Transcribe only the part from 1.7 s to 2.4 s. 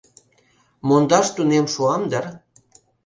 шуам дыр: